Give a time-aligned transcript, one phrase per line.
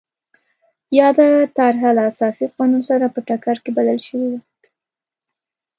[0.99, 4.39] یاده طرحه له اساسي قانون سره په ټکر کې بلل شوې وه.